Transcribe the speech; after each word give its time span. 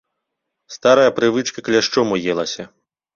Старая 0.75 1.11
прывычка 1.19 1.65
кляшчом 1.67 2.07
уелася. 2.17 2.65